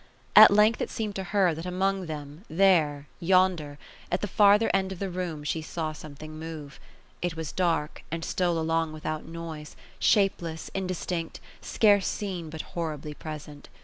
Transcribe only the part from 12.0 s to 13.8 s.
seen, but horribly present.